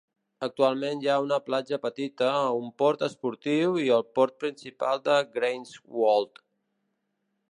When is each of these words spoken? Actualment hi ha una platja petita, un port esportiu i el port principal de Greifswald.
Actualment 0.45 1.01
hi 1.03 1.09
ha 1.11 1.17
una 1.25 1.37
platja 1.49 1.77
petita, 1.83 2.29
un 2.61 2.71
port 2.83 3.05
esportiu 3.09 3.77
i 3.83 3.85
el 3.99 4.07
port 4.19 4.41
principal 4.47 5.05
de 5.11 5.21
Greifswald. 5.39 6.45